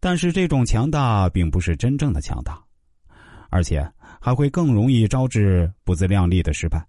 [0.00, 2.58] 但是这种强大并不是真正的强大，
[3.50, 3.86] 而且
[4.18, 6.82] 还会更容易招致不自量力的失败。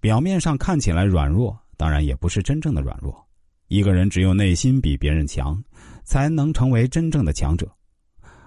[0.00, 3.26] 表面上看起来软弱，当然也不是真正的软弱。
[3.66, 5.60] 一个人只有内心比别人强，
[6.04, 7.68] 才能成为真正的强者。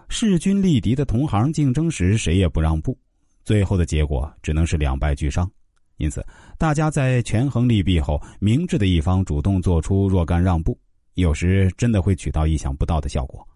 [0.08, 2.98] 势均力敌的同行竞争时，谁也不让步，
[3.44, 5.50] 最后的结果只能是两败俱伤。
[5.98, 6.26] 因此，
[6.58, 10.80] 大家在权衡利弊后，明智的一方主动做出若干让步，
[11.16, 13.48] 有时真的会取到意想不到的效果。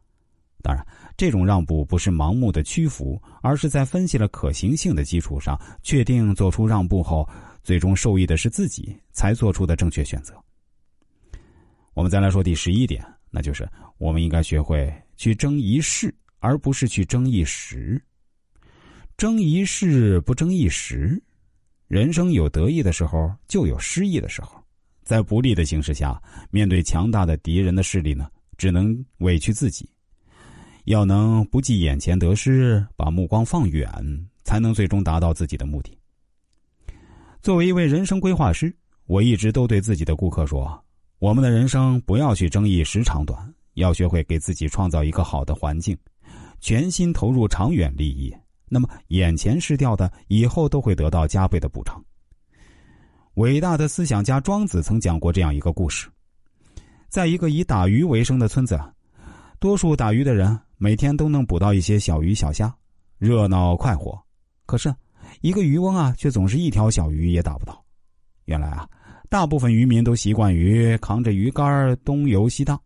[0.66, 0.84] 当然，
[1.16, 7.30] 这种让步不是盲目的屈服，而是在分析了可行性的基础上，确定做出让步后，
[7.62, 10.34] 最终受益的是自己，才做出的正确选择。
[11.94, 13.70] 我们再来说第十一点，那就是
[14.00, 18.04] 我们应该学会去争一事，而不是去争一时。
[19.16, 21.22] 争一事不争一时，
[21.88, 24.60] 人生有得意的时候，就有失意的时候。
[25.04, 26.20] 在不利的形势下，
[26.50, 28.28] 面对强大的敌人的势力呢，
[28.58, 29.88] 只能委屈自己。
[30.86, 33.90] 要能不计眼前得失，把目光放远，
[34.44, 35.98] 才能最终达到自己的目的。
[37.42, 38.76] 作为一位人生规划师，
[39.08, 40.80] 我一直都对自己的顾客说。
[41.18, 45.98] 我们的人生不要去争议时长短，要学会给自己创造一个好的环境，
[46.60, 48.32] 全心投入长远利益。
[48.68, 52.04] 那么眼前失掉的，以后都会得到加倍的补偿。
[53.36, 56.08] 伟大的思想家庄子曾讲过这样一个故事：
[57.10, 58.80] 在一个以打鱼为生的村子，
[59.60, 62.72] 多数打鱼的人每天都能捕到一些小鱼小虾，
[63.18, 64.16] 热闹快活。
[64.68, 64.94] 可是，
[65.42, 67.84] 一个渔翁啊，却总是一条小鱼也打不到。
[68.46, 68.88] 原来啊。
[69.28, 72.80] 大部分渔民都习惯于扛着鱼竿东游西荡，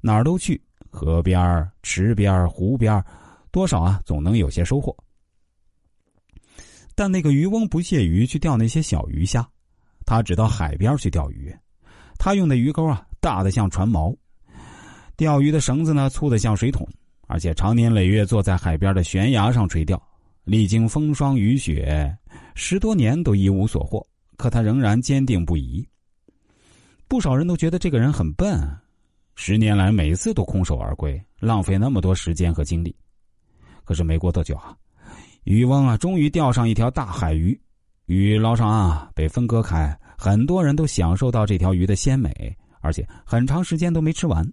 [0.00, 3.04] 哪儿都去，河边、池边、湖边，
[3.50, 4.96] 多少啊总能有些收获。
[6.94, 9.44] 但那个渔翁不屑于去钓那些小鱼虾，
[10.06, 11.52] 他只到海边去钓鱼。
[12.20, 14.16] 他用的鱼钩啊大的像船锚，
[15.16, 16.88] 钓鱼的绳子呢粗的像水桶，
[17.32, 20.00] 而且常年累月坐在海边的悬崖上垂钓，
[20.44, 22.14] 历经风霜雨雪，
[22.54, 24.06] 十多年都一无所获。
[24.36, 25.82] 可他仍然坚定不移。
[27.08, 28.60] 不少人都觉得这个人很笨，
[29.34, 32.94] 十年来每次都空手而归，浪费那么多时间和精力。
[33.82, 34.76] 可是没过多久啊，
[35.44, 37.58] 渔翁啊终于钓上一条大海鱼，
[38.04, 44.46] 鱼捞上岸被分割开，很多人都享受到这条鱼的鲜美，而且很长时间都没吃完。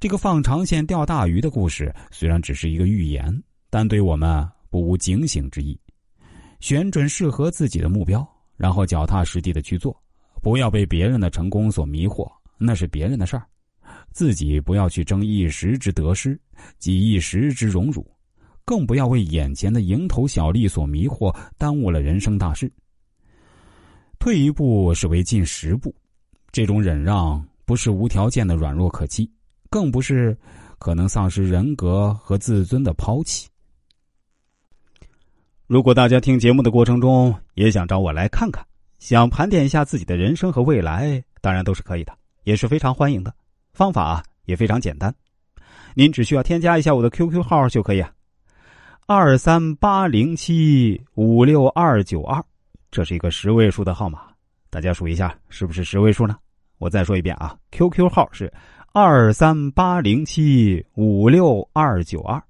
[0.00, 5.78] 这个放长线钓大鱼的故事虽然只是一个寓言，但对我们不无警醒之意。
[6.60, 8.26] 选准适合自己的目标。
[8.56, 9.96] 然后脚踏实地的去做，
[10.42, 13.46] 不要被别人的成功所迷惑，那是别人的事儿，
[14.10, 16.36] 自己不要去争一时之得失，
[16.76, 18.04] 及一时之荣辱，
[18.64, 22.68] 更不要为眼前的蝇头小利所迷惑，耽误了人生大事。
[24.18, 25.94] 退一步是为进十步，
[26.50, 29.30] 这种忍让不是无条件的软弱可欺，
[29.70, 30.36] 更不是
[30.78, 33.48] 可能丧失人格和自尊的抛弃。
[35.66, 38.64] 如果大家听节目的过程中也想找我来看看，
[38.98, 42.12] 想盘点一下自己的人生和未来，当然都是可以的，
[42.44, 43.34] 也是非常欢迎的。
[43.72, 45.14] 方法也非常简单，
[45.94, 48.10] 您只需要添加一下我的 QQ 号就可以啊，
[49.06, 52.42] 二三八零七五六二九二，
[52.90, 54.22] 这是一个十位数的号码，
[54.70, 56.36] 大家数一下是不是十位数呢？
[56.78, 58.52] 我再说一遍啊，QQ 号是
[58.92, 62.47] 二三八零七五六二九二。